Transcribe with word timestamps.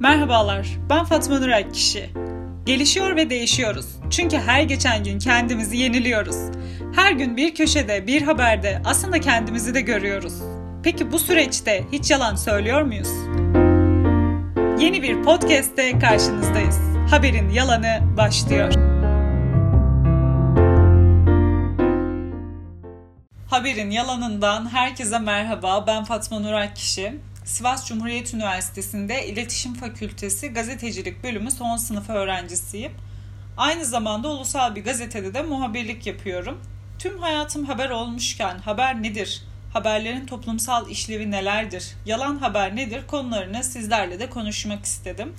Merhabalar, 0.00 0.68
ben 0.90 1.04
Fatma 1.04 1.38
Nur 1.38 1.48
Akkişi. 1.48 2.10
Gelişiyor 2.66 3.16
ve 3.16 3.30
değişiyoruz. 3.30 3.86
Çünkü 4.10 4.38
her 4.38 4.62
geçen 4.62 5.04
gün 5.04 5.18
kendimizi 5.18 5.76
yeniliyoruz. 5.76 6.36
Her 6.94 7.12
gün 7.12 7.36
bir 7.36 7.54
köşede, 7.54 8.06
bir 8.06 8.22
haberde 8.22 8.82
aslında 8.84 9.20
kendimizi 9.20 9.74
de 9.74 9.80
görüyoruz. 9.80 10.34
Peki 10.82 11.12
bu 11.12 11.18
süreçte 11.18 11.84
hiç 11.92 12.10
yalan 12.10 12.34
söylüyor 12.34 12.82
muyuz? 12.82 13.08
Yeni 14.82 15.02
bir 15.02 15.22
podcast'te 15.22 15.98
karşınızdayız. 15.98 16.78
Haberin 17.10 17.50
yalanı 17.50 18.16
başlıyor. 18.16 18.72
Haberin 23.50 23.90
yalanından 23.90 24.72
herkese 24.72 25.18
merhaba. 25.18 25.84
Ben 25.86 26.04
Fatma 26.04 26.38
Nur 26.38 26.52
Akkişi. 26.52 27.20
Sivas 27.44 27.86
Cumhuriyet 27.88 28.34
Üniversitesi'nde 28.34 29.26
İletişim 29.26 29.74
Fakültesi 29.74 30.48
Gazetecilik 30.48 31.24
Bölümü 31.24 31.50
son 31.50 31.76
sınıf 31.76 32.10
öğrencisiyim. 32.10 32.92
Aynı 33.56 33.84
zamanda 33.84 34.28
ulusal 34.28 34.74
bir 34.74 34.84
gazetede 34.84 35.34
de 35.34 35.42
muhabirlik 35.42 36.06
yapıyorum. 36.06 36.60
Tüm 36.98 37.18
hayatım 37.18 37.64
haber 37.64 37.90
olmuşken 37.90 38.58
haber 38.58 39.02
nedir? 39.02 39.42
Haberlerin 39.72 40.26
toplumsal 40.26 40.90
işlevi 40.90 41.30
nelerdir? 41.30 41.94
Yalan 42.06 42.38
haber 42.38 42.76
nedir? 42.76 43.06
Konularını 43.06 43.64
sizlerle 43.64 44.20
de 44.20 44.30
konuşmak 44.30 44.84
istedim. 44.84 45.34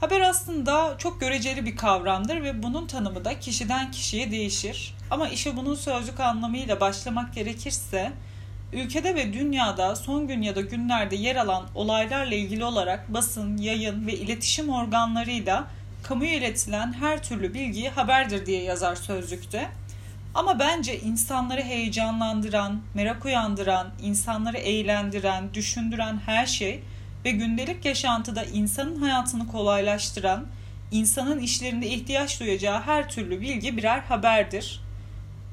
Haber 0.00 0.20
aslında 0.20 0.94
çok 0.98 1.20
göreceli 1.20 1.66
bir 1.66 1.76
kavramdır 1.76 2.42
ve 2.42 2.62
bunun 2.62 2.86
tanımı 2.86 3.24
da 3.24 3.40
kişiden 3.40 3.90
kişiye 3.90 4.30
değişir. 4.30 4.94
Ama 5.10 5.28
işe 5.28 5.56
bunun 5.56 5.74
sözlük 5.74 6.20
anlamıyla 6.20 6.80
başlamak 6.80 7.34
gerekirse 7.34 8.12
Ülkede 8.74 9.14
ve 9.14 9.32
dünyada 9.32 9.96
son 9.96 10.28
gün 10.28 10.42
ya 10.42 10.56
da 10.56 10.60
günlerde 10.60 11.16
yer 11.16 11.36
alan 11.36 11.64
olaylarla 11.74 12.34
ilgili 12.34 12.64
olarak 12.64 13.14
basın, 13.14 13.56
yayın 13.56 14.06
ve 14.06 14.12
iletişim 14.12 14.68
organlarıyla 14.68 15.64
kamuya 16.02 16.34
iletilen 16.34 16.92
her 16.92 17.22
türlü 17.22 17.54
bilgiyi 17.54 17.88
haberdir 17.90 18.46
diye 18.46 18.62
yazar 18.62 18.96
sözlükte. 18.96 19.68
Ama 20.34 20.58
bence 20.58 21.00
insanları 21.00 21.62
heyecanlandıran, 21.62 22.80
merak 22.94 23.24
uyandıran, 23.24 23.90
insanları 24.02 24.58
eğlendiren, 24.58 25.54
düşündüren 25.54 26.20
her 26.26 26.46
şey 26.46 26.82
ve 27.24 27.30
gündelik 27.30 27.84
yaşantıda 27.84 28.44
insanın 28.44 28.96
hayatını 28.96 29.46
kolaylaştıran, 29.46 30.46
insanın 30.90 31.38
işlerinde 31.38 31.86
ihtiyaç 31.86 32.40
duyacağı 32.40 32.80
her 32.80 33.08
türlü 33.08 33.40
bilgi 33.40 33.76
birer 33.76 33.98
haberdir. 33.98 34.83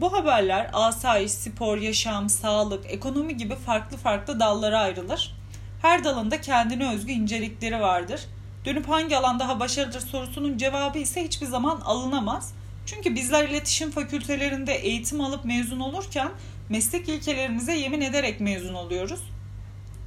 Bu 0.01 0.13
haberler 0.13 0.69
asayiş, 0.73 1.31
spor, 1.31 1.77
yaşam, 1.77 2.29
sağlık, 2.29 2.85
ekonomi 2.91 3.37
gibi 3.37 3.55
farklı 3.55 3.97
farklı 3.97 4.39
dallara 4.39 4.79
ayrılır. 4.79 5.35
Her 5.81 6.03
dalında 6.03 6.41
kendine 6.41 6.93
özgü 6.93 7.11
incelikleri 7.11 7.79
vardır. 7.79 8.21
Dönüp 8.65 8.89
hangi 8.89 9.17
alan 9.17 9.39
daha 9.39 9.59
başarılıdır 9.59 9.99
sorusunun 9.99 10.57
cevabı 10.57 10.99
ise 10.99 11.23
hiçbir 11.23 11.45
zaman 11.45 11.81
alınamaz. 11.85 12.53
Çünkü 12.85 13.15
bizler 13.15 13.49
iletişim 13.49 13.91
fakültelerinde 13.91 14.73
eğitim 14.73 15.21
alıp 15.21 15.45
mezun 15.45 15.79
olurken 15.79 16.29
meslek 16.69 17.09
ilkelerimize 17.09 17.73
yemin 17.73 18.01
ederek 18.01 18.39
mezun 18.39 18.73
oluyoruz. 18.73 19.21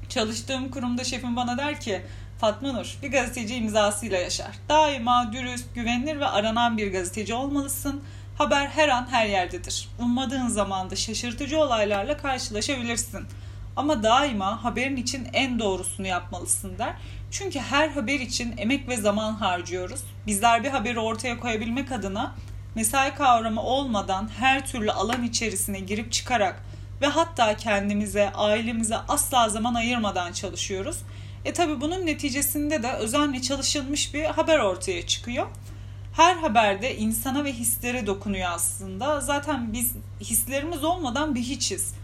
Çalıştığım 0.09 0.70
kurumda 0.70 1.05
şefim 1.05 1.37
bana 1.37 1.59
der 1.59 1.81
ki 1.81 2.03
Fatma 2.41 2.72
Nur 2.72 2.98
bir 3.03 3.12
gazeteci 3.12 3.55
imzasıyla 3.55 4.19
yaşar. 4.19 4.59
Daima 4.69 5.33
dürüst, 5.33 5.75
güvenilir 5.75 6.20
ve 6.20 6.27
aranan 6.27 6.77
bir 6.77 6.92
gazeteci 6.92 7.34
olmalısın. 7.34 8.03
Haber 8.39 8.67
her 8.67 8.89
an 8.89 9.07
her 9.11 9.27
yerdedir. 9.27 9.89
Ummadığın 9.99 10.49
zamanda 10.49 10.97
şaşırtıcı 10.97 11.59
olaylarla 11.59 12.17
karşılaşabilirsin. 12.17 13.27
Ama 13.77 14.03
daima 14.03 14.65
haberin 14.65 14.97
için 14.97 15.29
en 15.33 15.59
doğrusunu 15.59 16.07
yapmalısın 16.07 16.79
der. 16.79 16.95
Çünkü 17.31 17.59
her 17.59 17.89
haber 17.89 18.21
için 18.21 18.55
emek 18.57 18.89
ve 18.89 18.97
zaman 18.97 19.33
harcıyoruz. 19.33 20.01
Bizler 20.27 20.65
bir 20.65 20.69
haberi 20.69 20.99
ortaya 20.99 21.41
koyabilmek 21.41 21.93
adına 21.93 22.35
mesai 22.75 23.15
kavramı 23.15 23.62
olmadan 23.62 24.31
her 24.39 24.67
türlü 24.67 24.93
alan 24.93 25.23
içerisine 25.23 25.81
girip 25.81 26.12
çıkarak 26.12 26.62
ve 27.00 27.06
hatta 27.06 27.56
kendimize, 27.56 28.33
ailemize 28.33 28.97
asla 28.97 29.49
zaman 29.49 29.75
ayırmadan 29.75 30.33
çalışıyoruz. 30.33 30.97
E 31.44 31.53
tabi 31.53 31.81
bunun 31.81 32.06
neticesinde 32.06 32.83
de 32.83 32.93
özenle 32.93 33.43
çalışılmış 33.43 34.15
bir 34.15 34.25
haber 34.25 34.59
ortaya 34.59 35.06
çıkıyor 35.06 35.47
her 36.16 36.36
haberde 36.36 36.97
insana 36.97 37.44
ve 37.44 37.52
hislere 37.52 38.06
dokunuyor 38.06 38.50
aslında. 38.52 39.20
Zaten 39.20 39.72
biz 39.72 39.92
hislerimiz 40.20 40.84
olmadan 40.84 41.34
bir 41.34 41.41
hiçiz. 41.41 41.94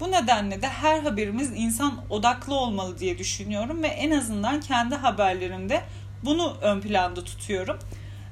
Bu 0.00 0.10
nedenle 0.10 0.62
de 0.62 0.68
her 0.68 1.00
haberimiz 1.02 1.52
insan 1.56 1.94
odaklı 2.10 2.54
olmalı 2.54 2.98
diye 2.98 3.18
düşünüyorum 3.18 3.82
ve 3.82 3.86
en 3.86 4.10
azından 4.10 4.60
kendi 4.60 4.94
haberlerimde 4.94 5.82
bunu 6.24 6.56
ön 6.60 6.80
planda 6.80 7.24
tutuyorum. 7.24 7.78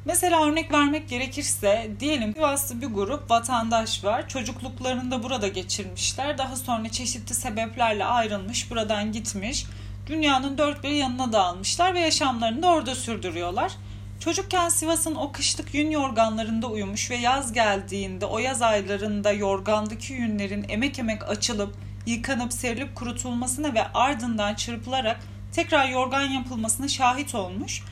Mesela 0.05 0.47
örnek 0.47 0.73
vermek 0.73 1.09
gerekirse 1.09 1.91
diyelim 2.01 2.35
Sivas'ta 2.35 2.81
bir 2.81 2.87
grup 2.87 3.31
vatandaş 3.31 4.05
var. 4.05 4.29
Çocukluklarını 4.29 5.11
da 5.11 5.23
burada 5.23 5.49
geçirmişler. 5.49 6.39
Daha 6.39 6.57
sonra 6.57 6.89
çeşitli 6.89 7.35
sebeplerle 7.35 8.05
ayrılmış, 8.05 8.71
buradan 8.71 9.13
gitmiş. 9.13 9.67
Dünyanın 10.07 10.59
dört 10.59 10.85
bir 10.85 10.89
yanına 10.89 11.33
dağılmışlar 11.33 11.95
ve 11.95 12.01
yaşamlarını 12.01 12.63
da 12.63 12.67
orada 12.67 12.95
sürdürüyorlar. 12.95 13.73
Çocukken 14.21 14.69
Sivas'ın 14.69 15.15
o 15.15 15.33
kışlık 15.33 15.75
yün 15.75 15.91
yorganlarında 15.91 16.67
uyumuş 16.67 17.11
ve 17.11 17.17
yaz 17.17 17.53
geldiğinde 17.53 18.27
o 18.27 18.39
yaz 18.39 18.63
aylarında 18.63 19.33
yorgandaki 19.33 20.13
yünlerin 20.13 20.67
emek 20.69 20.99
emek 20.99 21.29
açılıp 21.29 21.75
yıkanıp 22.07 22.53
serilip 22.53 22.95
kurutulmasına 22.97 23.75
ve 23.75 23.93
ardından 23.95 24.55
çırpılarak 24.55 25.21
tekrar 25.53 25.89
yorgan 25.89 26.23
yapılmasına 26.23 26.89
şahit 26.89 27.35
olmuş. 27.35 27.83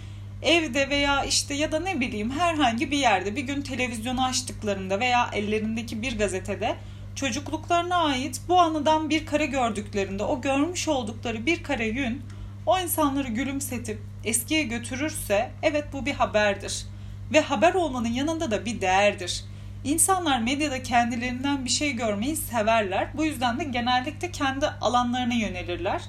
Evde 0.42 0.90
veya 0.90 1.24
işte 1.24 1.54
ya 1.54 1.72
da 1.72 1.80
ne 1.80 2.00
bileyim 2.00 2.30
herhangi 2.30 2.90
bir 2.90 2.98
yerde 2.98 3.36
bir 3.36 3.42
gün 3.42 3.62
televizyonu 3.62 4.24
açtıklarında 4.24 5.00
veya 5.00 5.30
ellerindeki 5.32 6.02
bir 6.02 6.18
gazetede 6.18 6.76
çocukluklarına 7.14 7.96
ait 7.96 8.40
bu 8.48 8.60
anıdan 8.60 9.10
bir 9.10 9.26
kare 9.26 9.46
gördüklerinde 9.46 10.22
o 10.22 10.40
görmüş 10.40 10.88
oldukları 10.88 11.46
bir 11.46 11.62
kare 11.62 11.86
yün 11.86 12.22
o 12.66 12.78
insanları 12.78 13.28
gülümsetip 13.28 14.00
eskiye 14.24 14.62
götürürse 14.62 15.50
evet 15.62 15.84
bu 15.92 16.06
bir 16.06 16.14
haberdir. 16.14 16.86
Ve 17.32 17.40
haber 17.40 17.74
olmanın 17.74 18.08
yanında 18.08 18.50
da 18.50 18.64
bir 18.64 18.80
değerdir. 18.80 19.44
İnsanlar 19.84 20.40
medyada 20.40 20.82
kendilerinden 20.82 21.64
bir 21.64 21.70
şey 21.70 21.92
görmeyi 21.92 22.36
severler. 22.36 23.08
Bu 23.14 23.24
yüzden 23.24 23.60
de 23.60 23.64
genellikle 23.64 24.30
kendi 24.30 24.66
alanlarına 24.66 25.34
yönelirler. 25.34 26.02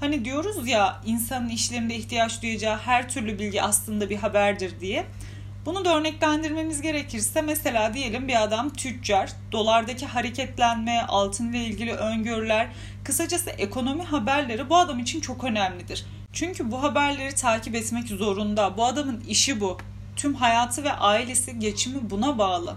Hani 0.00 0.24
diyoruz 0.24 0.68
ya 0.68 1.00
insanın 1.06 1.48
işlerinde 1.48 1.94
ihtiyaç 1.94 2.42
duyacağı 2.42 2.78
her 2.78 3.08
türlü 3.08 3.38
bilgi 3.38 3.62
aslında 3.62 4.10
bir 4.10 4.16
haberdir 4.16 4.80
diye. 4.80 5.06
Bunu 5.68 5.84
da 5.84 5.96
örneklendirmemiz 5.96 6.80
gerekirse 6.80 7.42
mesela 7.42 7.94
diyelim 7.94 8.28
bir 8.28 8.42
adam 8.42 8.70
tüccar, 8.70 9.32
dolardaki 9.52 10.06
hareketlenme, 10.06 11.02
altın 11.08 11.52
ile 11.52 11.64
ilgili 11.64 11.92
öngörüler, 11.92 12.68
kısacası 13.04 13.50
ekonomi 13.50 14.02
haberleri 14.02 14.70
bu 14.70 14.76
adam 14.76 14.98
için 14.98 15.20
çok 15.20 15.44
önemlidir. 15.44 16.06
Çünkü 16.32 16.70
bu 16.70 16.82
haberleri 16.82 17.34
takip 17.34 17.74
etmek 17.74 18.08
zorunda. 18.08 18.76
Bu 18.76 18.84
adamın 18.84 19.20
işi 19.20 19.60
bu. 19.60 19.78
Tüm 20.16 20.34
hayatı 20.34 20.84
ve 20.84 20.92
ailesi 20.92 21.58
geçimi 21.58 22.10
buna 22.10 22.38
bağlı. 22.38 22.76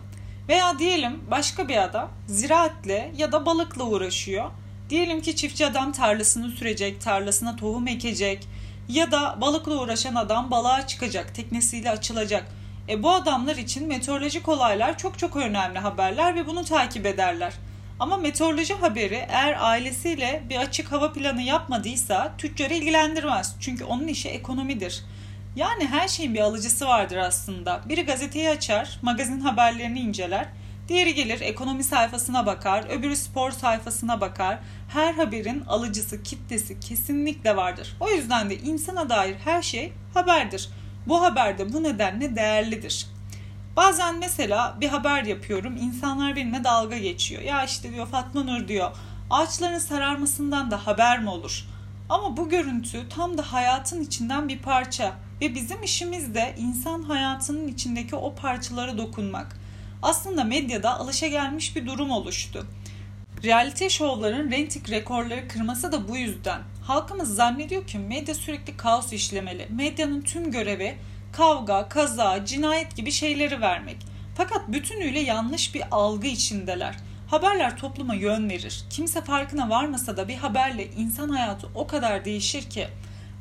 Veya 0.50 0.80
diyelim 0.80 1.24
başka 1.32 1.68
bir 1.68 1.84
adam 1.84 2.10
ziraatle 2.28 3.12
ya 3.18 3.32
da 3.32 3.46
balıkla 3.46 3.84
uğraşıyor. 3.84 4.52
Diyelim 4.90 5.22
ki 5.22 5.36
çiftçi 5.36 5.66
adam 5.66 5.92
tarlasını 5.92 6.52
sürecek, 6.52 7.02
tarlasına 7.02 7.56
tohum 7.56 7.88
ekecek 7.88 8.48
ya 8.90 9.12
da 9.12 9.38
balıkla 9.42 9.82
uğraşan 9.82 10.16
adam 10.16 10.52
balığa 10.52 10.88
çıkacak, 10.88 11.36
teknesiyle 11.36 11.92
açılacak. 11.92 12.61
E 12.90 13.04
bu 13.04 13.12
adamlar 13.12 13.56
için 13.56 13.88
meteorolojik 13.88 14.50
olaylar 14.50 14.98
çok 14.98 15.20
çok 15.20 15.36
önemli 15.36 15.80
haberler 15.80 16.36
ve 16.36 16.48
bunu 16.48 16.66
takip 16.66 17.06
ederler. 17.06 17.54
Ama 18.00 18.18
meteoroloji 18.18 18.74
haberi 18.74 19.26
eğer 19.30 19.58
ailesiyle 19.60 20.44
bir 20.50 20.58
açık 20.58 20.92
hava 20.92 21.14
planı 21.14 21.42
yapmadıysa 21.42 22.34
tüccarı 22.38 22.74
ilgilendirmez. 22.74 23.56
Çünkü 23.60 23.84
onun 23.84 24.08
işi 24.08 24.30
ekonomidir. 24.30 25.04
Yani 25.56 25.88
her 25.88 26.08
şeyin 26.08 26.34
bir 26.34 26.40
alıcısı 26.40 26.88
vardır 26.88 27.18
aslında. 27.18 27.82
Biri 27.90 28.02
gazeteyi 28.06 28.50
açar, 28.50 29.00
magazin 29.02 29.40
haberlerini 29.40 30.00
inceler. 30.00 30.48
Diğeri 30.88 31.16
gelir 31.16 31.42
ekonomi 31.42 31.84
sayfasına 31.84 32.46
bakar, 32.46 32.86
öbürü 32.90 33.16
spor 33.16 33.52
sayfasına 33.52 34.22
bakar. 34.22 34.60
Her 34.88 35.14
haberin 35.14 35.64
alıcısı, 35.68 36.24
kitlesi 36.24 36.80
kesinlikle 36.80 37.56
vardır. 37.56 37.98
O 38.00 38.10
yüzden 38.10 38.50
de 38.50 38.58
insana 38.58 39.10
dair 39.10 39.36
her 39.46 39.62
şey 39.62 39.94
haberdir. 40.14 40.70
Bu 41.08 41.22
haber 41.22 41.58
de 41.58 41.74
bu 41.74 41.84
nedenle 41.84 42.36
değerlidir. 42.36 43.08
Bazen 43.76 44.20
mesela 44.20 44.78
bir 44.82 44.90
haber 44.90 45.24
yapıyorum. 45.24 45.78
insanlar 45.78 46.36
benimle 46.36 46.64
dalga 46.64 46.98
geçiyor. 46.98 47.42
Ya 47.42 47.66
işte 47.66 47.94
diyor 47.94 48.08
Fatma 48.08 48.44
Nur 48.44 48.68
diyor. 48.68 48.92
Ağaçların 49.30 49.80
sararmasından 49.80 50.72
da 50.72 50.88
haber 50.88 51.20
mi 51.20 51.30
olur? 51.30 51.66
Ama 52.10 52.38
bu 52.38 52.50
görüntü 52.50 53.10
tam 53.10 53.38
da 53.38 53.54
hayatın 53.54 54.02
içinden 54.02 54.50
bir 54.50 54.60
parça 54.60 55.14
ve 55.42 55.56
bizim 55.56 55.84
işimiz 55.84 56.36
de 56.36 56.56
insan 56.58 57.04
hayatının 57.04 57.68
içindeki 57.68 58.16
o 58.16 58.36
parçalara 58.36 58.98
dokunmak. 58.98 59.58
Aslında 60.02 60.44
medyada 60.44 61.00
alışa 61.00 61.28
gelmiş 61.28 61.76
bir 61.76 61.86
durum 61.86 62.12
oluştu. 62.12 62.68
Realite 63.44 63.90
şovların 63.90 64.52
reyting 64.52 64.90
rekorları 64.90 65.48
kırması 65.48 65.92
da 65.92 66.08
bu 66.08 66.18
yüzden. 66.18 66.62
Halkımız 66.84 67.36
zannediyor 67.36 67.88
ki 67.88 68.00
medya 68.00 68.36
sürekli 68.36 68.78
kaos 68.78 69.14
işlemeli. 69.14 69.68
Medyanın 69.70 70.22
tüm 70.22 70.52
görevi 70.52 70.96
kavga, 71.32 71.90
kaza, 71.90 72.46
cinayet 72.46 72.96
gibi 72.96 73.12
şeyleri 73.12 73.62
vermek. 73.62 73.98
Fakat 74.38 74.68
bütünüyle 74.68 75.20
yanlış 75.20 75.76
bir 75.76 75.84
algı 75.92 76.28
içindeler. 76.28 76.96
Haberler 77.28 77.78
topluma 77.78 78.14
yön 78.14 78.50
verir. 78.50 78.84
Kimse 78.90 79.22
farkına 79.22 79.70
varmasa 79.70 80.18
da 80.18 80.28
bir 80.28 80.36
haberle 80.36 80.92
insan 80.92 81.30
hayatı 81.30 81.68
o 81.76 81.88
kadar 81.88 82.26
değişir 82.26 82.70
ki. 82.70 82.88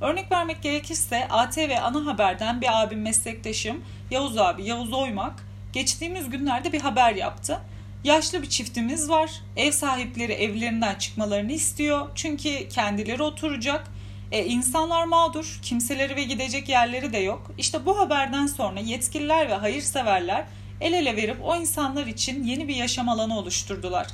Örnek 0.01 0.33
vermek 0.33 0.63
gerekirse 0.63 1.29
ATV 1.29 1.77
ana 1.83 2.07
haberden 2.07 2.61
bir 2.61 2.83
abim 2.83 3.03
meslektaşım 3.03 3.85
Yavuz 4.11 4.39
abi 4.39 4.65
Yavuz 4.65 4.93
Oymak 4.93 5.47
geçtiğimiz 5.73 6.31
günlerde 6.31 6.73
bir 6.73 6.81
haber 6.81 7.15
yaptı. 7.15 7.61
Yaşlı 8.05 8.43
bir 8.43 8.49
çiftimiz 8.49 9.09
var. 9.09 9.31
Ev 9.57 9.73
sahipleri 9.73 10.33
evlerinden 10.33 10.95
çıkmalarını 10.95 11.53
istiyor. 11.53 12.09
Çünkü 12.15 12.69
kendileri 12.69 13.23
oturacak. 13.23 13.85
E, 14.33 14.45
insanlar 14.45 15.05
mağdur. 15.05 15.59
Kimseleri 15.63 16.17
ve 16.17 16.25
gidecek 16.25 16.69
yerleri 16.69 17.13
de 17.13 17.19
yok. 17.19 17.51
İşte 17.59 17.87
bu 17.87 17.99
haberden 17.99 18.47
sonra 18.47 18.81
yetkililer 18.81 19.51
ve 19.51 19.55
hayırseverler 19.55 20.45
el 20.81 20.93
ele 20.93 21.17
verip 21.17 21.37
o 21.45 21.57
insanlar 21.57 22.07
için 22.07 22.45
yeni 22.45 22.69
bir 22.69 22.77
yaşam 22.77 23.09
alanı 23.09 23.39
oluşturdular. 23.39 24.07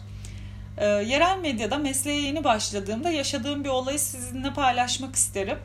E, 0.79 0.87
yerel 0.87 1.38
medyada 1.38 1.79
mesleğe 1.79 2.21
yeni 2.21 2.44
başladığımda 2.44 3.11
yaşadığım 3.11 3.65
bir 3.65 3.69
olayı 3.69 3.99
sizinle 3.99 4.53
paylaşmak 4.53 5.17
isterim. 5.17 5.59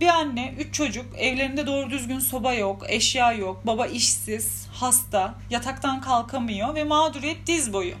Bir 0.00 0.06
anne, 0.06 0.54
üç 0.58 0.74
çocuk, 0.74 1.06
evlerinde 1.18 1.66
doğru 1.66 1.90
düzgün 1.90 2.18
soba 2.18 2.54
yok, 2.54 2.84
eşya 2.88 3.32
yok, 3.32 3.66
baba 3.66 3.86
işsiz, 3.86 4.66
hasta, 4.72 5.34
yataktan 5.50 6.00
kalkamıyor 6.00 6.74
ve 6.74 6.84
mağduriyet 6.84 7.46
diz 7.46 7.72
boyu. 7.72 7.94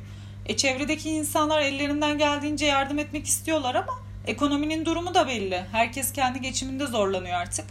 E 0.46 0.56
çevredeki 0.56 1.10
insanlar 1.10 1.60
ellerinden 1.60 2.18
geldiğince 2.18 2.66
yardım 2.66 2.98
etmek 2.98 3.26
istiyorlar 3.26 3.74
ama 3.74 3.92
ekonominin 4.26 4.84
durumu 4.84 5.14
da 5.14 5.28
belli. 5.28 5.64
Herkes 5.72 6.12
kendi 6.12 6.40
geçiminde 6.40 6.86
zorlanıyor 6.86 7.34
artık. 7.34 7.66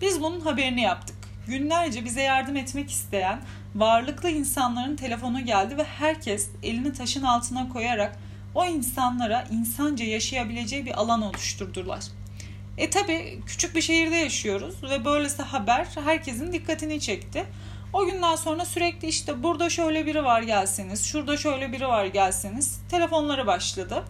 Biz 0.00 0.22
bunun 0.22 0.40
haberini 0.40 0.80
yaptık. 0.80 1.16
Günlerce 1.46 2.04
bize 2.04 2.22
yardım 2.22 2.56
etmek 2.56 2.90
isteyen 2.90 3.40
varlıklı 3.74 4.30
insanların 4.30 4.96
telefonu 4.96 5.44
geldi 5.44 5.76
ve 5.76 5.84
herkes 5.84 6.48
elini 6.62 6.92
taşın 6.92 7.22
altına 7.22 7.68
koyarak 7.68 8.18
o 8.54 8.66
insanlara 8.66 9.44
insanca 9.50 10.04
yaşayabileceği 10.04 10.86
bir 10.86 11.00
alan 11.00 11.22
oluşturdular.'' 11.22 12.19
E 12.80 12.90
tabi 12.90 13.38
küçük 13.46 13.74
bir 13.74 13.80
şehirde 13.80 14.16
yaşıyoruz 14.16 14.82
ve 14.82 15.04
böylesi 15.04 15.42
haber 15.42 15.86
herkesin 16.04 16.52
dikkatini 16.52 17.00
çekti. 17.00 17.44
O 17.92 18.06
günden 18.06 18.36
sonra 18.36 18.64
sürekli 18.64 19.08
işte 19.08 19.42
burada 19.42 19.70
şöyle 19.70 20.06
biri 20.06 20.24
var 20.24 20.42
gelseniz, 20.42 21.04
şurada 21.04 21.36
şöyle 21.36 21.72
biri 21.72 21.88
var 21.88 22.04
gelseniz 22.04 22.80
telefonları 22.90 23.46
başladı. 23.46 24.04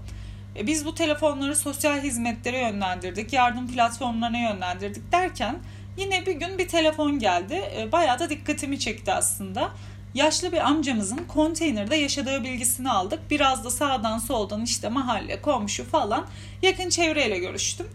E 0.56 0.66
biz 0.66 0.86
bu 0.86 0.94
telefonları 0.94 1.56
sosyal 1.56 2.00
hizmetlere 2.00 2.58
yönlendirdik, 2.58 3.32
yardım 3.32 3.68
platformlarına 3.68 4.38
yönlendirdik 4.38 5.12
derken 5.12 5.58
yine 5.96 6.26
bir 6.26 6.34
gün 6.34 6.58
bir 6.58 6.68
telefon 6.68 7.18
geldi. 7.18 7.54
E, 7.76 7.92
bayağı 7.92 8.18
da 8.18 8.30
dikkatimi 8.30 8.78
çekti 8.78 9.12
aslında. 9.12 9.70
Yaşlı 10.14 10.52
bir 10.52 10.66
amcamızın 10.66 11.20
konteynerde 11.28 11.96
yaşadığı 11.96 12.44
bilgisini 12.44 12.90
aldık. 12.90 13.20
Biraz 13.30 13.64
da 13.64 13.70
sağdan 13.70 14.18
soldan 14.18 14.62
işte 14.62 14.88
mahalle, 14.88 15.42
komşu 15.42 15.84
falan 15.84 16.26
yakın 16.62 16.88
çevreyle 16.88 17.38
görüştüm. 17.38 17.86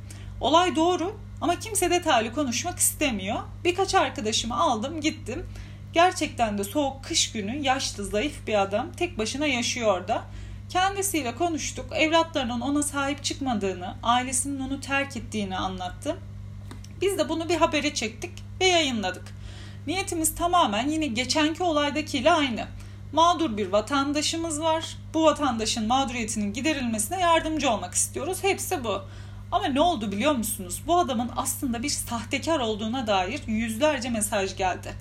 Olay 0.42 0.76
doğru 0.76 1.20
ama 1.42 1.60
kimse 1.60 1.92
detaylı 1.92 2.34
konuşmak 2.34 2.80
istemiyor. 2.80 3.40
Birkaç 3.64 3.96
arkadaşımı 3.96 4.60
aldım 4.60 5.02
gittim. 5.02 5.46
Gerçekten 5.94 6.58
de 6.58 6.64
soğuk 6.64 7.04
kış 7.04 7.32
günü 7.32 7.58
yaşlı 7.58 8.06
zayıf 8.06 8.48
bir 8.48 8.62
adam 8.62 8.92
tek 8.92 9.18
başına 9.18 9.48
yaşıyor 9.48 9.98
orada. 9.98 10.24
Kendisiyle 10.70 11.36
konuştuk. 11.36 11.86
Evlatlarının 11.96 12.62
ona 12.62 12.84
sahip 12.84 13.24
çıkmadığını, 13.24 13.96
ailesinin 14.04 14.60
onu 14.60 14.82
terk 14.82 15.18
ettiğini 15.18 15.58
anlattı. 15.58 16.18
Biz 17.02 17.18
de 17.18 17.30
bunu 17.30 17.50
bir 17.50 17.56
habere 17.56 17.94
çektik 17.94 18.32
ve 18.62 18.66
yayınladık. 18.66 19.24
Niyetimiz 19.88 20.36
tamamen 20.36 20.90
yine 20.90 21.08
geçenki 21.08 21.64
olaydakiyle 21.64 22.32
aynı. 22.32 22.68
Mağdur 23.14 23.58
bir 23.58 23.68
vatandaşımız 23.68 24.62
var. 24.62 24.98
Bu 25.14 25.24
vatandaşın 25.24 25.88
mağduriyetinin 25.88 26.54
giderilmesine 26.54 27.20
yardımcı 27.20 27.70
olmak 27.70 27.94
istiyoruz. 27.94 28.38
Hepsi 28.42 28.84
bu. 28.84 29.02
Ama 29.51 29.68
ne 29.68 29.81
oldu 29.81 30.12
biliyor 30.12 30.31
musunuz? 30.31 30.81
Bu 30.88 31.00
adamın 31.00 31.31
aslında 31.36 31.83
bir 31.83 31.89
sahtekar 31.89 32.59
olduğuna 32.59 33.07
dair 33.07 33.42
yüzlerce 33.47 34.09
mesaj 34.09 34.57
geldi. 34.57 34.94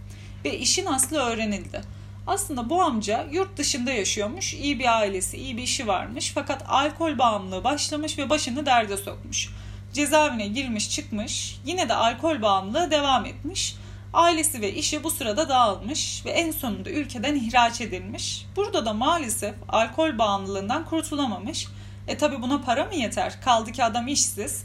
Ve 0.45 0.59
işin 0.59 0.87
aslı 0.87 1.19
öğrenildi. 1.19 1.81
Aslında 2.27 2.71
bu 2.71 2.83
amca 2.83 3.27
yurt 3.33 3.57
dışında 3.57 3.93
yaşıyormuş, 3.93 4.55
iyi 4.55 4.79
bir 4.79 4.99
ailesi, 4.99 5.37
iyi 5.37 5.57
bir 5.57 5.63
işi 5.63 5.87
varmış 5.87 6.33
fakat 6.35 6.65
alkol 6.69 7.19
bağımlılığı 7.19 7.65
başlamış 7.65 8.19
ve 8.19 8.31
başını 8.31 8.67
derde 8.67 8.97
sokmuş. 8.97 9.51
Cezaevine 9.93 10.47
girmiş 10.47 10.91
çıkmış, 10.91 11.61
yine 11.65 11.89
de 11.89 11.95
alkol 11.95 12.43
bağımlılığı 12.43 12.91
devam 12.91 13.25
etmiş. 13.25 13.77
Ailesi 14.13 14.61
ve 14.61 14.75
işi 14.75 15.05
bu 15.05 15.11
sırada 15.11 15.49
dağılmış 15.49 16.23
ve 16.25 16.31
en 16.31 16.51
sonunda 16.51 16.91
ülkeden 16.91 17.35
ihraç 17.35 17.81
edilmiş. 17.81 18.47
Burada 18.57 18.87
da 18.87 18.93
maalesef 18.93 19.55
alkol 19.69 20.19
bağımlılığından 20.19 20.85
kurtulamamış 20.85 21.67
e 22.09 22.17
tabi 22.17 22.43
buna 22.43 22.61
para 22.61 22.85
mı 22.85 22.95
yeter? 22.95 23.41
Kaldı 23.41 23.73
ki 23.73 23.85
adam 23.85 24.09
işsiz. 24.09 24.65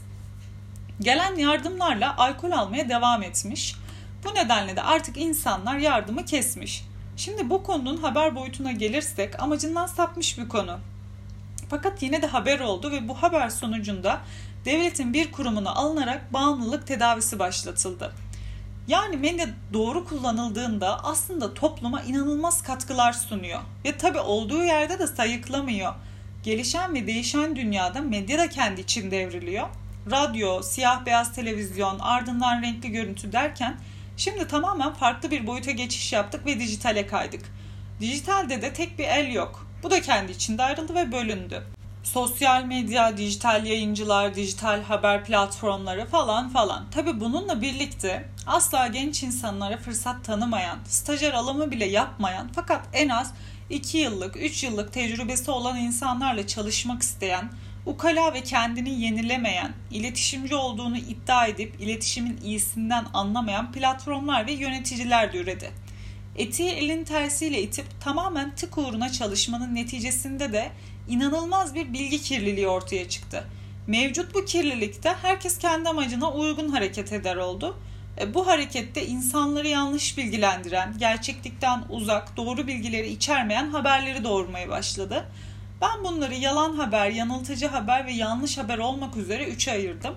Gelen 1.00 1.36
yardımlarla 1.36 2.16
alkol 2.16 2.50
almaya 2.50 2.88
devam 2.88 3.22
etmiş. 3.22 3.74
Bu 4.24 4.34
nedenle 4.34 4.76
de 4.76 4.82
artık 4.82 5.16
insanlar 5.16 5.76
yardımı 5.76 6.24
kesmiş. 6.24 6.84
Şimdi 7.16 7.50
bu 7.50 7.62
konunun 7.62 7.96
haber 7.96 8.36
boyutuna 8.36 8.72
gelirsek 8.72 9.42
amacından 9.42 9.86
sapmış 9.86 10.38
bir 10.38 10.48
konu. 10.48 10.78
Fakat 11.70 12.02
yine 12.02 12.22
de 12.22 12.26
haber 12.26 12.60
oldu 12.60 12.90
ve 12.90 13.08
bu 13.08 13.22
haber 13.22 13.48
sonucunda 13.48 14.20
devletin 14.64 15.14
bir 15.14 15.32
kurumuna 15.32 15.74
alınarak 15.74 16.32
bağımlılık 16.32 16.86
tedavisi 16.86 17.38
başlatıldı. 17.38 18.12
Yani 18.88 19.16
medya 19.16 19.46
doğru 19.72 20.04
kullanıldığında 20.04 21.04
aslında 21.04 21.54
topluma 21.54 22.02
inanılmaz 22.02 22.62
katkılar 22.62 23.12
sunuyor. 23.12 23.60
Ve 23.84 23.96
tabi 23.96 24.20
olduğu 24.20 24.62
yerde 24.62 24.98
de 24.98 25.06
sayıklamıyor. 25.06 25.94
Gelişen 26.42 26.94
ve 26.94 27.06
değişen 27.06 27.56
dünyada 27.56 28.00
medya 28.00 28.38
da 28.38 28.48
kendi 28.48 28.80
içinde 28.80 29.22
evriliyor. 29.22 29.68
Radyo, 30.10 30.62
siyah 30.62 31.06
beyaz 31.06 31.32
televizyon, 31.32 31.98
ardından 31.98 32.62
renkli 32.62 32.90
görüntü 32.90 33.32
derken 33.32 33.76
şimdi 34.16 34.48
tamamen 34.48 34.94
farklı 34.94 35.30
bir 35.30 35.46
boyuta 35.46 35.70
geçiş 35.70 36.12
yaptık 36.12 36.46
ve 36.46 36.60
dijitale 36.60 37.06
kaydık. 37.06 37.44
Dijitalde 38.00 38.62
de 38.62 38.72
tek 38.72 38.98
bir 38.98 39.04
el 39.04 39.32
yok. 39.32 39.66
Bu 39.82 39.90
da 39.90 40.02
kendi 40.02 40.32
içinde 40.32 40.62
ayrıldı 40.62 40.94
ve 40.94 41.12
bölündü. 41.12 41.62
Sosyal 42.02 42.64
medya, 42.64 43.16
dijital 43.16 43.66
yayıncılar, 43.66 44.34
dijital 44.34 44.82
haber 44.82 45.24
platformları 45.24 46.06
falan 46.06 46.48
falan. 46.48 46.90
Tabi 46.90 47.20
bununla 47.20 47.62
birlikte 47.62 48.28
asla 48.46 48.86
genç 48.86 49.22
insanlara 49.22 49.76
fırsat 49.76 50.24
tanımayan, 50.24 50.78
stajyer 50.84 51.32
alımı 51.32 51.70
bile 51.70 51.84
yapmayan 51.84 52.48
fakat 52.54 52.80
en 52.92 53.08
az 53.08 53.34
2 53.70 53.98
yıllık, 53.98 54.36
3 54.36 54.64
yıllık 54.64 54.92
tecrübesi 54.92 55.50
olan 55.50 55.78
insanlarla 55.78 56.46
çalışmak 56.46 57.02
isteyen, 57.02 57.50
ukala 57.86 58.34
ve 58.34 58.42
kendini 58.42 59.00
yenilemeyen, 59.00 59.72
iletişimci 59.90 60.54
olduğunu 60.54 60.96
iddia 60.96 61.46
edip 61.46 61.80
iletişimin 61.80 62.40
iyisinden 62.44 63.06
anlamayan 63.14 63.72
platformlar 63.72 64.46
ve 64.46 64.52
yöneticiler 64.52 65.32
de 65.32 65.38
üredi. 65.38 65.70
Etiği 66.36 66.70
elin 66.70 67.04
tersiyle 67.04 67.62
itip 67.62 67.86
tamamen 68.00 68.54
tık 68.54 68.78
uğruna 68.78 69.12
çalışmanın 69.12 69.74
neticesinde 69.74 70.52
de 70.52 70.70
inanılmaz 71.08 71.74
bir 71.74 71.92
bilgi 71.92 72.22
kirliliği 72.22 72.68
ortaya 72.68 73.08
çıktı. 73.08 73.44
Mevcut 73.86 74.34
bu 74.34 74.44
kirlilikte 74.44 75.14
herkes 75.22 75.58
kendi 75.58 75.88
amacına 75.88 76.32
uygun 76.32 76.68
hareket 76.68 77.12
eder 77.12 77.36
oldu 77.36 77.76
bu 78.34 78.46
harekette 78.46 79.06
insanları 79.06 79.68
yanlış 79.68 80.18
bilgilendiren, 80.18 80.94
gerçeklikten 80.98 81.82
uzak, 81.88 82.36
doğru 82.36 82.66
bilgileri 82.66 83.08
içermeyen 83.08 83.70
haberleri 83.70 84.24
doğurmaya 84.24 84.68
başladı. 84.68 85.24
Ben 85.80 86.04
bunları 86.04 86.34
yalan 86.34 86.72
haber, 86.72 87.10
yanıltıcı 87.10 87.66
haber 87.66 88.06
ve 88.06 88.12
yanlış 88.12 88.58
haber 88.58 88.78
olmak 88.78 89.16
üzere 89.16 89.44
üçe 89.44 89.72
ayırdım. 89.72 90.14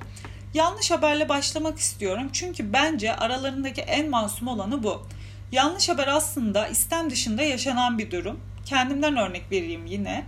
Yanlış 0.53 0.91
haberle 0.91 1.29
başlamak 1.29 1.79
istiyorum 1.79 2.29
çünkü 2.33 2.73
bence 2.73 3.15
aralarındaki 3.15 3.81
en 3.81 4.09
masum 4.09 4.47
olanı 4.47 4.83
bu. 4.83 5.07
Yanlış 5.51 5.89
haber 5.89 6.07
aslında 6.07 6.67
istem 6.67 7.09
dışında 7.09 7.43
yaşanan 7.43 7.97
bir 7.97 8.11
durum. 8.11 8.39
Kendimden 8.65 9.17
örnek 9.17 9.51
vereyim 9.51 9.85
yine. 9.85 10.25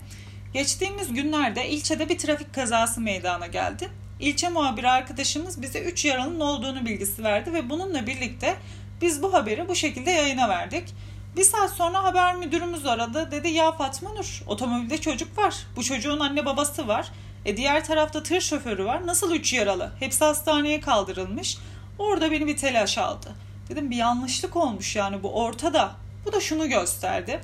Geçtiğimiz 0.53 1.13
günlerde 1.13 1.69
ilçede 1.69 2.09
bir 2.09 2.17
trafik 2.17 2.53
kazası 2.53 3.01
meydana 3.01 3.47
geldi. 3.47 3.89
İlçe 4.19 4.49
muhabiri 4.49 4.89
arkadaşımız 4.89 5.61
bize 5.61 5.81
3 5.81 6.05
yaralının 6.05 6.39
olduğunu 6.39 6.85
bilgisi 6.85 7.23
verdi 7.23 7.53
ve 7.53 7.69
bununla 7.69 8.07
birlikte 8.07 8.55
biz 9.01 9.23
bu 9.23 9.33
haberi 9.33 9.67
bu 9.67 9.75
şekilde 9.75 10.11
yayına 10.11 10.49
verdik. 10.49 10.93
Bir 11.37 11.43
saat 11.43 11.71
sonra 11.71 12.03
haber 12.03 12.35
müdürümüz 12.35 12.85
aradı. 12.85 13.31
Dedi 13.31 13.49
ya 13.49 13.71
Fatma 13.71 14.09
Nur 14.09 14.43
otomobilde 14.47 14.97
çocuk 14.97 15.37
var. 15.37 15.55
Bu 15.75 15.83
çocuğun 15.83 16.19
anne 16.19 16.45
babası 16.45 16.87
var. 16.87 17.11
E 17.45 17.57
diğer 17.57 17.85
tarafta 17.85 18.23
tır 18.23 18.41
şoförü 18.41 18.85
var. 18.85 19.07
Nasıl 19.07 19.35
üç 19.35 19.53
yaralı? 19.53 19.91
Hepsi 19.99 20.25
hastaneye 20.25 20.79
kaldırılmış. 20.79 21.57
Orada 21.99 22.31
beni 22.31 22.47
bir 22.47 22.57
telaş 22.57 22.97
aldı. 22.97 23.35
Dedim 23.69 23.91
bir 23.91 23.95
yanlışlık 23.95 24.55
olmuş 24.55 24.95
yani 24.95 25.23
bu 25.23 25.43
ortada. 25.43 25.91
Bu 26.25 26.33
da 26.33 26.39
şunu 26.39 26.69
gösterdi. 26.69 27.41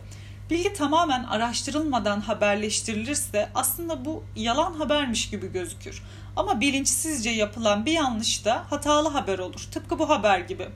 Bilgi 0.50 0.74
tamamen 0.74 1.24
araştırılmadan 1.24 2.22
haberleştirilirse 2.22 3.50
aslında 3.56 4.06
bu 4.06 4.24
yalan 4.36 4.74
habermiş 4.74 5.30
gibi 5.30 5.52
gözükür. 5.52 6.04
Ama 6.36 6.62
bilinçsizce 6.62 7.30
yapılan 7.30 7.86
bir 7.86 7.92
yanlış 7.92 8.46
da 8.46 8.64
hatalı 8.70 9.10
haber 9.10 9.40
olur. 9.40 9.68
Tıpkı 9.72 10.00
bu 10.00 10.10
haber 10.10 10.40
gibi. 10.40 10.70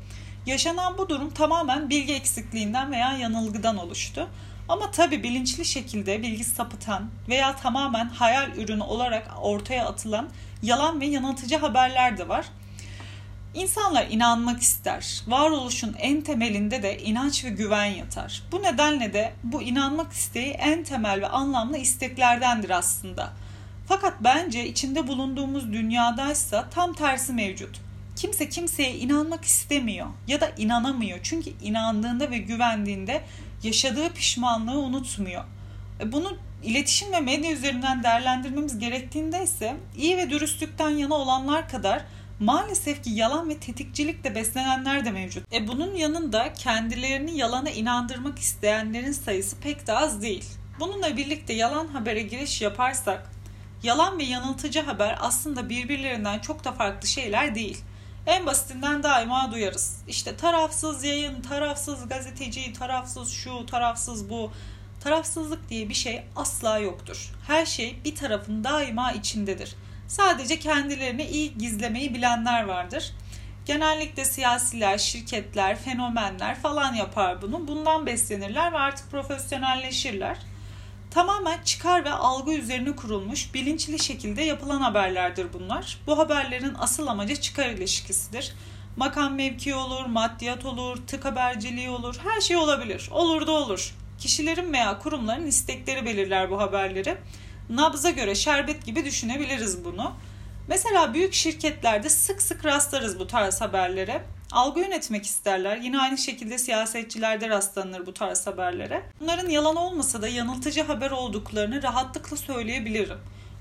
Yaşanan 0.46 0.98
bu 0.98 1.10
durum 1.10 1.30
tamamen 1.30 1.90
bilgi 1.90 2.14
eksikliğinden 2.14 2.92
veya 2.92 3.18
yanılgıdan 3.18 3.78
oluştu. 3.78 4.30
Ama 4.70 4.92
tabi 4.92 5.24
bilinçli 5.24 5.66
şekilde 5.66 6.22
bilgi 6.22 6.44
sapıtan 6.44 7.10
veya 7.30 7.56
tamamen 7.56 8.10
hayal 8.10 8.58
ürünü 8.58 8.84
olarak 8.84 9.32
ortaya 9.42 9.86
atılan 9.86 10.30
yalan 10.64 11.02
ve 11.02 11.06
yanıltıcı 11.06 11.58
haberler 11.58 12.18
de 12.18 12.30
var. 12.30 12.46
İnsanlar 13.54 14.08
inanmak 14.10 14.62
ister. 14.62 15.24
Varoluşun 15.28 15.96
en 16.00 16.22
temelinde 16.22 16.84
de 16.84 17.00
inanç 17.00 17.46
ve 17.46 17.50
güven 17.50 17.86
yatar. 17.86 18.44
Bu 18.52 18.64
nedenle 18.64 19.14
de 19.14 19.34
bu 19.44 19.62
inanmak 19.62 20.14
isteği 20.14 20.52
en 20.52 20.84
temel 20.84 21.22
ve 21.22 21.28
anlamlı 21.28 21.78
isteklerdendir 21.78 22.70
aslında. 22.70 23.34
Fakat 23.88 24.14
bence 24.20 24.68
içinde 24.68 25.08
bulunduğumuz 25.08 25.74
dünyadaysa 25.74 26.70
tam 26.70 26.94
tersi 26.94 27.34
mevcut. 27.34 27.82
Kimse 28.16 28.50
kimseye 28.50 28.96
inanmak 28.96 29.46
istemiyor 29.46 30.08
ya 30.28 30.42
da 30.42 30.52
inanamıyor. 30.58 31.20
Çünkü 31.24 31.50
inandığında 31.64 32.32
ve 32.32 32.38
güvendiğinde 32.38 33.22
yaşadığı 33.64 34.10
pişmanlığı 34.10 34.80
unutmuyor. 34.80 35.44
E, 36.00 36.12
bunu 36.12 36.38
iletişim 36.64 37.12
ve 37.12 37.20
medya 37.20 37.52
üzerinden 37.52 38.04
değerlendirmemiz 38.04 38.80
gerektiğinde 38.80 39.44
ise 39.44 39.76
iyi 39.98 40.18
ve 40.18 40.30
dürüstlükten 40.30 40.90
yana 40.90 41.14
olanlar 41.14 41.70
kadar 41.70 42.02
maalesef 42.40 43.04
ki 43.04 43.10
yalan 43.10 43.50
ve 43.50 43.58
tetikcilikle 43.58 44.36
beslenenler 44.36 45.06
de 45.06 45.12
mevcut. 45.12 45.54
E 45.54 45.68
bunun 45.68 45.96
yanında 45.96 46.54
kendilerini 46.54 47.38
yalana 47.38 47.70
inandırmak 47.70 48.40
isteyenlerin 48.40 49.12
sayısı 49.12 49.60
pek 49.60 49.88
de 49.88 49.94
az 49.94 50.22
değil. 50.22 50.46
Bununla 50.80 51.18
birlikte 51.18 51.54
yalan 51.54 51.88
habere 51.88 52.22
giriş 52.22 52.62
yaparsak 52.62 53.35
yalan 53.86 54.20
ve 54.20 54.24
yanıltıcı 54.24 54.82
haber 54.82 55.18
aslında 55.22 55.70
birbirlerinden 55.70 56.40
çok 56.40 56.64
da 56.64 56.72
farklı 56.72 57.08
şeyler 57.08 57.56
değil. 57.56 57.78
En 58.26 58.46
basitinden 58.46 59.04
daima 59.04 59.52
duyarız. 59.52 60.02
İşte 60.08 60.38
tarafsız 60.38 61.04
yayın, 61.04 61.42
tarafsız 61.42 62.10
gazeteci, 62.10 62.74
tarafsız 62.74 63.32
şu, 63.32 63.66
tarafsız 63.66 64.30
bu. 64.30 64.52
Tarafsızlık 65.00 65.70
diye 65.70 65.90
bir 65.90 65.94
şey 65.94 66.24
asla 66.36 66.80
yoktur. 66.80 67.32
Her 67.48 67.66
şey 67.66 68.00
bir 68.06 68.16
tarafın 68.16 68.64
daima 68.64 69.12
içindedir. 69.12 69.76
Sadece 70.08 70.60
kendilerini 70.60 71.24
iyi 71.24 71.58
gizlemeyi 71.58 72.14
bilenler 72.14 72.64
vardır. 72.64 73.14
Genellikle 73.66 74.26
siyasiler, 74.26 74.98
şirketler, 74.98 75.76
fenomenler 75.76 76.56
falan 76.56 76.94
yapar 76.94 77.42
bunu. 77.42 77.68
Bundan 77.68 78.06
beslenirler 78.06 78.74
ve 78.74 78.78
artık 78.78 79.12
profesyonelleşirler. 79.12 80.38
Tamamen 81.16 81.64
çıkar 81.64 82.06
ve 82.06 82.12
algı 82.12 82.54
üzerine 82.54 82.96
kurulmuş 82.96 83.54
bilinçli 83.54 84.04
şekilde 84.04 84.42
yapılan 84.42 84.82
haberlerdir 84.82 85.54
bunlar. 85.54 85.98
Bu 86.08 86.18
haberlerin 86.18 86.74
asıl 86.80 87.08
amacı 87.08 87.36
çıkar 87.36 87.70
ilişkisidir. 87.70 88.54
Makam 88.98 89.36
mevki 89.36 89.76
olur, 89.76 90.06
maddiyat 90.06 90.66
olur, 90.66 90.98
tık 91.08 91.26
haberciliği 91.26 91.90
olur, 91.90 92.16
her 92.24 92.42
şey 92.42 92.58
olabilir. 92.58 93.10
Olur 93.12 93.48
da 93.48 93.52
olur. 93.52 93.96
Kişilerin 94.20 94.74
veya 94.74 95.00
kurumların 95.00 95.48
istekleri 95.48 96.06
belirler 96.06 96.52
bu 96.52 96.60
haberleri. 96.60 97.18
Nabza 97.70 98.10
göre 98.10 98.36
şerbet 98.36 98.86
gibi 98.86 99.06
düşünebiliriz 99.06 99.86
bunu. 99.86 100.14
Mesela 100.68 101.14
büyük 101.14 101.34
şirketlerde 101.34 102.10
sık 102.10 102.42
sık 102.42 102.66
rastlarız 102.66 103.20
bu 103.20 103.28
tarz 103.28 103.62
haberlere. 103.62 104.24
Algı 104.52 104.80
yönetmek 104.80 105.26
isterler. 105.26 105.78
Yine 105.78 106.00
aynı 106.00 106.18
şekilde 106.18 106.58
siyasetçilerde 106.58 107.50
rastlanır 107.50 108.06
bu 108.06 108.14
tarz 108.14 108.48
haberlere. 108.48 109.04
Bunların 109.20 109.50
yalan 109.50 109.76
olmasa 109.76 110.22
da 110.22 110.28
yanıltıcı 110.28 110.84
haber 110.84 111.12
olduklarını 111.12 111.84
rahatlıkla 111.84 112.38
söyleyebilirim. 112.38 113.18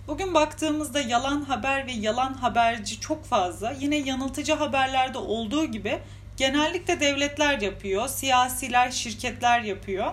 Bugün 0.08 0.34
baktığımızda 0.34 1.00
yalan 1.00 1.44
haber 1.44 1.86
ve 1.86 1.92
yalan 1.92 2.34
haberci 2.34 3.00
çok 3.00 3.24
fazla. 3.24 3.72
Yine 3.80 3.96
yanıltıcı 3.96 4.54
haberlerde 4.54 5.18
olduğu 5.18 5.64
gibi 5.64 5.98
genellikle 6.36 7.00
devletler 7.00 7.60
yapıyor, 7.60 8.08
siyasiler, 8.08 8.90
şirketler 8.90 9.60
yapıyor. 9.60 10.12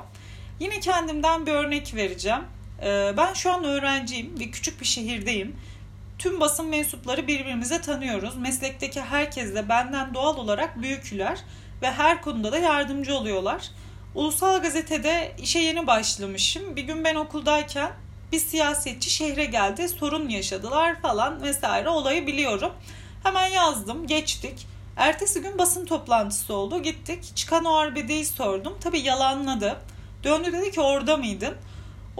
Yine 0.60 0.80
kendimden 0.80 1.46
bir 1.46 1.52
örnek 1.52 1.96
vereceğim. 1.96 2.42
Ee, 2.84 3.14
ben 3.18 3.34
şu 3.34 3.52
an 3.52 3.64
öğrenciyim 3.64 4.40
ve 4.40 4.52
küçük 4.52 4.82
bir 4.82 4.86
şehirdeyim. 4.86 5.56
Tüm 6.22 6.40
basın 6.40 6.68
mensupları 6.68 7.28
birbirimize 7.28 7.82
tanıyoruz. 7.82 8.38
Meslekteki 8.38 9.02
herkes 9.02 9.56
de 9.56 9.70
benden 9.70 10.14
doğal 10.14 10.38
olarak 10.38 10.82
büyükler 10.82 11.40
ve 11.82 11.92
her 11.92 12.22
konuda 12.22 12.52
da 12.52 12.58
yardımcı 12.58 13.16
oluyorlar. 13.16 13.70
Ulusal 14.16 14.62
gazetede 14.62 15.36
işe 15.42 15.60
yeni 15.60 15.88
başlamışım. 15.88 16.76
Bir 16.76 16.84
gün 16.84 17.04
ben 17.04 17.16
okuldayken 17.16 17.92
bir 18.32 18.40
siyasetçi 18.40 19.10
şehre 19.10 19.46
geldi, 19.46 19.90
sorun 19.90 20.30
yaşadılar 20.30 21.02
falan 21.02 21.44
vesaire 21.44 21.90
olayı 21.90 22.28
biliyorum. 22.28 22.72
Hemen 23.24 23.48
yazdım, 23.48 24.08
geçtik. 24.08 24.68
Ertesi 24.98 25.42
gün 25.42 25.58
basın 25.58 25.86
toplantısı 25.86 26.54
oldu. 26.54 26.82
Gittik. 26.82 27.36
Çıkan 27.36 27.66
o 27.66 27.76
arbedeyi 27.76 28.26
sordum. 28.26 28.78
Tabii 28.82 29.00
yalanladı. 29.00 29.78
Döndü 30.24 30.54
dedi 30.54 30.72
ki 30.72 30.82
orada 30.82 31.18
mıydın? 31.18 31.56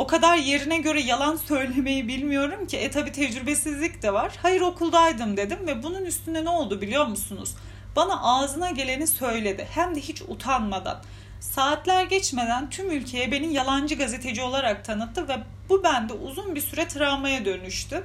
O 0.02 0.08
kadar 0.08 0.38
yerine 0.38 0.78
göre 0.78 1.02
yalan 1.02 1.36
söylemeyi 1.36 2.08
bilmiyorum 2.08 2.68
ki. 2.68 2.78
E 2.78 2.92
tabi 2.92 3.12
tecrübesizlik 3.12 4.02
de 4.02 4.14
var. 4.14 4.32
Hayır 4.42 4.62
okuldaydım 4.62 5.38
dedim 5.38 5.60
ve 5.68 5.84
bunun 5.84 6.06
üstüne 6.06 6.46
ne 6.46 6.50
oldu 6.50 6.82
biliyor 6.82 7.06
musunuz? 7.06 7.56
Bana 7.96 8.22
ağzına 8.22 8.70
geleni 8.70 9.08
söyledi. 9.08 9.68
Hem 9.72 9.96
de 9.96 10.00
hiç 10.00 10.22
utanmadan. 10.22 11.02
Saatler 11.40 12.04
geçmeden 12.04 12.70
tüm 12.70 12.92
ülkeye 12.92 13.32
beni 13.32 13.54
yalancı 13.54 13.96
gazeteci 13.96 14.42
olarak 14.42 14.86
tanıttı 14.86 15.28
ve 15.28 15.38
bu 15.70 15.84
bende 15.84 16.14
uzun 16.14 16.56
bir 16.56 16.62
süre 16.62 16.88
travmaya 16.88 17.46
dönüştü. 17.46 18.04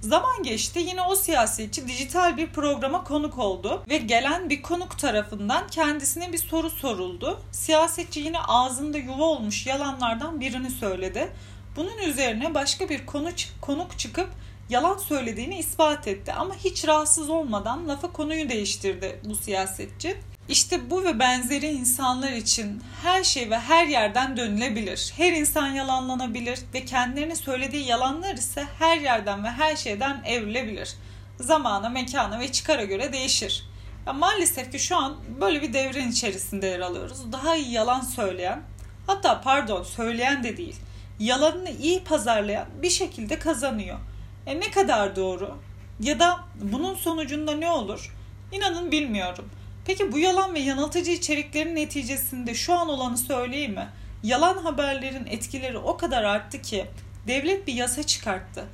Zaman 0.00 0.42
geçti 0.42 0.78
yine 0.78 1.02
o 1.02 1.16
siyasetçi 1.16 1.88
dijital 1.88 2.36
bir 2.36 2.50
programa 2.50 3.04
konuk 3.04 3.38
oldu 3.38 3.82
ve 3.88 3.96
gelen 3.96 4.50
bir 4.50 4.62
konuk 4.62 4.98
tarafından 4.98 5.66
kendisine 5.66 6.32
bir 6.32 6.38
soru 6.38 6.70
soruldu. 6.70 7.40
Siyasetçi 7.52 8.20
yine 8.20 8.38
ağzında 8.40 8.98
yuva 8.98 9.24
olmuş 9.24 9.66
yalanlardan 9.66 10.40
birini 10.40 10.70
söyledi. 10.70 11.32
Bunun 11.76 11.98
üzerine 11.98 12.54
başka 12.54 12.88
bir 12.88 13.06
konu 13.06 13.28
konuk 13.60 13.98
çıkıp 13.98 14.28
yalan 14.70 14.96
söylediğini 14.96 15.58
ispat 15.58 16.08
etti 16.08 16.32
ama 16.32 16.54
hiç 16.54 16.88
rahatsız 16.88 17.30
olmadan 17.30 17.88
lafa 17.88 18.12
konuyu 18.12 18.48
değiştirdi 18.48 19.20
bu 19.24 19.34
siyasetçi. 19.34 20.16
İşte 20.48 20.90
bu 20.90 21.04
ve 21.04 21.18
benzeri 21.18 21.66
insanlar 21.66 22.32
için 22.32 22.82
her 23.02 23.24
şey 23.24 23.50
ve 23.50 23.58
her 23.58 23.86
yerden 23.86 24.36
dönülebilir. 24.36 25.12
Her 25.16 25.32
insan 25.32 25.68
yalanlanabilir 25.68 26.58
ve 26.74 26.84
kendilerini 26.84 27.36
söylediği 27.36 27.86
yalanlar 27.86 28.34
ise 28.34 28.66
her 28.78 28.98
yerden 28.98 29.44
ve 29.44 29.50
her 29.50 29.76
şeyden 29.76 30.22
evrilebilir. 30.24 30.94
Zamana, 31.40 31.88
mekana 31.88 32.40
ve 32.40 32.52
çıkara 32.52 32.84
göre 32.84 33.12
değişir. 33.12 33.70
Ya 34.06 34.12
maalesef 34.12 34.72
ki 34.72 34.78
şu 34.78 34.96
an 34.96 35.16
böyle 35.40 35.62
bir 35.62 35.72
devrin 35.72 36.10
içerisinde 36.10 36.66
yer 36.66 36.80
alıyoruz. 36.80 37.32
Daha 37.32 37.56
iyi 37.56 37.72
yalan 37.72 38.00
söyleyen, 38.00 38.62
hatta 39.06 39.40
pardon 39.40 39.82
söyleyen 39.82 40.44
de 40.44 40.56
değil, 40.56 40.76
yalanını 41.18 41.70
iyi 41.70 42.04
pazarlayan 42.04 42.66
bir 42.82 42.90
şekilde 42.90 43.38
kazanıyor. 43.38 43.98
E 44.46 44.60
ne 44.60 44.70
kadar 44.70 45.16
doğru? 45.16 45.58
Ya 46.00 46.20
da 46.20 46.40
bunun 46.60 46.94
sonucunda 46.94 47.52
ne 47.52 47.70
olur? 47.70 48.14
İnanın 48.52 48.92
bilmiyorum. 48.92 49.50
Peki 49.90 50.12
bu 50.12 50.18
yalan 50.18 50.54
ve 50.54 50.58
yanıltıcı 50.60 51.10
içeriklerin 51.10 51.76
neticesinde 51.76 52.54
şu 52.54 52.74
an 52.74 52.88
olanı 52.88 53.18
söyleyeyim 53.18 53.72
mi? 53.72 53.88
Yalan 54.22 54.56
haberlerin 54.56 55.26
etkileri 55.26 55.78
o 55.78 55.96
kadar 55.96 56.24
arttı 56.24 56.62
ki 56.62 56.86
devlet 57.26 57.66
bir 57.66 57.72
yasa 57.72 58.02
çıkarttı. 58.02 58.64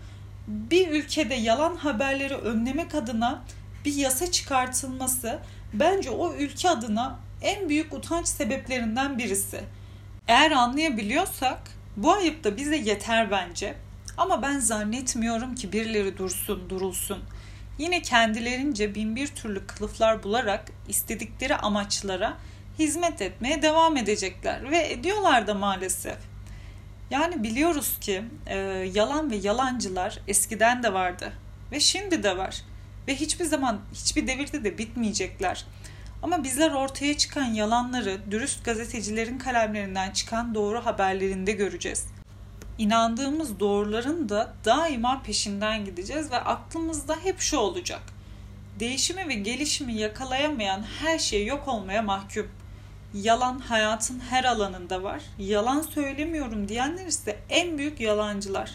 Bir 0.46 0.88
ülkede 0.88 1.34
yalan 1.34 1.76
haberleri 1.76 2.34
önlemek 2.34 2.94
adına 2.94 3.42
bir 3.84 3.94
yasa 3.94 4.30
çıkartılması 4.30 5.38
bence 5.72 6.10
o 6.10 6.34
ülke 6.34 6.70
adına 6.70 7.18
en 7.42 7.68
büyük 7.68 7.92
utanç 7.92 8.28
sebeplerinden 8.28 9.18
birisi. 9.18 9.60
Eğer 10.28 10.50
anlayabiliyorsak 10.50 11.58
bu 11.96 12.12
ayıp 12.12 12.44
da 12.44 12.56
bize 12.56 12.76
yeter 12.76 13.30
bence. 13.30 13.74
Ama 14.16 14.42
ben 14.42 14.58
zannetmiyorum 14.58 15.54
ki 15.54 15.72
birileri 15.72 16.18
dursun, 16.18 16.70
durulsun 16.70 17.18
yine 17.78 18.02
kendilerince 18.02 18.94
bin 18.94 19.16
bir 19.16 19.26
türlü 19.26 19.66
kılıflar 19.66 20.22
bularak 20.22 20.64
istedikleri 20.88 21.56
amaçlara 21.56 22.36
hizmet 22.78 23.22
etmeye 23.22 23.62
devam 23.62 23.96
edecekler 23.96 24.70
ve 24.70 24.92
ediyorlar 24.92 25.46
da 25.46 25.54
maalesef. 25.54 26.16
Yani 27.10 27.42
biliyoruz 27.42 27.98
ki 28.00 28.24
e, 28.46 28.56
yalan 28.94 29.30
ve 29.30 29.36
yalancılar 29.36 30.18
eskiden 30.28 30.82
de 30.82 30.92
vardı 30.92 31.32
ve 31.72 31.80
şimdi 31.80 32.22
de 32.22 32.36
var 32.36 32.62
ve 33.08 33.14
hiçbir 33.14 33.44
zaman 33.44 33.80
hiçbir 33.94 34.26
devirde 34.26 34.64
de 34.64 34.78
bitmeyecekler. 34.78 35.64
Ama 36.22 36.44
bizler 36.44 36.70
ortaya 36.70 37.16
çıkan 37.16 37.44
yalanları 37.44 38.30
dürüst 38.30 38.64
gazetecilerin 38.64 39.38
kalemlerinden 39.38 40.10
çıkan 40.10 40.54
doğru 40.54 40.86
haberlerinde 40.86 41.52
göreceğiz 41.52 42.06
inandığımız 42.78 43.60
doğruların 43.60 44.28
da 44.28 44.52
daima 44.64 45.22
peşinden 45.22 45.84
gideceğiz 45.84 46.30
ve 46.30 46.36
aklımızda 46.36 47.16
hep 47.22 47.40
şu 47.40 47.56
olacak. 47.56 48.02
Değişimi 48.80 49.28
ve 49.28 49.34
gelişimi 49.34 49.94
yakalayamayan 49.94 50.82
her 51.00 51.18
şey 51.18 51.46
yok 51.46 51.68
olmaya 51.68 52.02
mahkum. 52.02 52.46
Yalan 53.14 53.58
hayatın 53.58 54.20
her 54.30 54.44
alanında 54.44 55.02
var. 55.02 55.20
Yalan 55.38 55.80
söylemiyorum 55.80 56.68
diyenler 56.68 57.06
ise 57.06 57.38
en 57.50 57.78
büyük 57.78 58.00
yalancılar. 58.00 58.70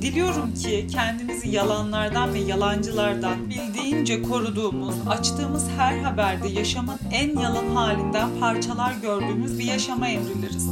Diliyorum 0.00 0.54
ki 0.54 0.86
kendimizi 0.92 1.48
yalanlardan 1.48 2.34
ve 2.34 2.38
yalancılardan 2.38 3.50
bildiğince 3.50 4.22
koruduğumuz, 4.22 4.94
açtığımız 5.08 5.68
her 5.76 5.98
haberde 5.98 6.48
yaşamın 6.48 6.98
en 7.12 7.38
yalan 7.38 7.66
halinden 7.74 8.40
parçalar 8.40 8.92
gördüğümüz 9.02 9.58
bir 9.58 9.64
yaşama 9.64 10.08
evriliriz. 10.08 10.68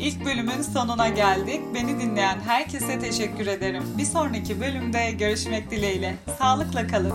İlk 0.00 0.24
bölümün 0.24 0.62
sonuna 0.62 1.08
geldik. 1.08 1.60
Beni 1.74 2.00
dinleyen 2.00 2.40
herkese 2.40 2.98
teşekkür 2.98 3.46
ederim. 3.46 3.82
Bir 3.98 4.04
sonraki 4.04 4.60
bölümde 4.60 5.10
görüşmek 5.10 5.70
dileğiyle. 5.70 6.14
Sağlıkla 6.38 6.86
kalın. 6.86 7.12